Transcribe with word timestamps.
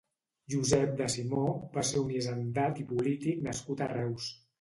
Josep 0.51 0.93
de 1.01 1.09
Simó 1.15 1.43
va 1.75 1.83
ser 1.89 2.01
un 2.05 2.09
hisendat 2.15 2.81
i 2.85 2.87
polític 2.93 3.45
nascut 3.49 3.85
a 3.85 3.91
Reus. 3.93 4.31